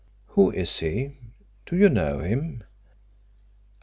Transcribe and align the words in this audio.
"Who 0.29 0.49
is 0.49 0.79
he? 0.79 1.11
Do 1.67 1.75
you 1.77 1.87
know 1.87 2.21
him?" 2.21 2.63